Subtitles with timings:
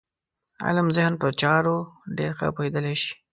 [0.65, 1.77] علم ذهن په چارو
[2.17, 3.13] ډېر ښه پوهېدلی شي.